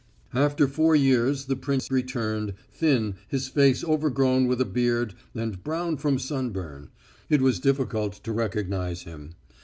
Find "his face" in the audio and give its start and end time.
3.27-3.83